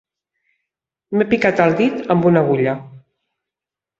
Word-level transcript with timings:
M'he 1.15 1.27
picat 1.33 1.61
el 1.67 1.77
dit 1.83 2.01
amb 2.15 2.27
una 2.31 2.43
agulla. 2.45 2.73